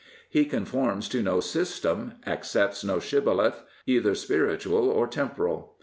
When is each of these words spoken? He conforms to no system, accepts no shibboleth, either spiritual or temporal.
He 0.31 0.45
conforms 0.45 1.07
to 1.09 1.21
no 1.21 1.41
system, 1.41 2.13
accepts 2.25 2.83
no 2.83 2.99
shibboleth, 2.99 3.61
either 3.85 4.15
spiritual 4.15 4.89
or 4.89 5.05
temporal. 5.05 5.75